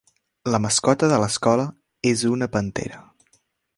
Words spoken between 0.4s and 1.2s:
La mascota de